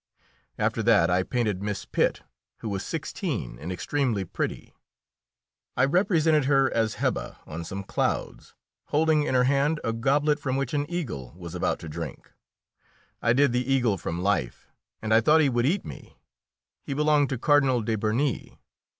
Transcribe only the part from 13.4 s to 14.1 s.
the eagle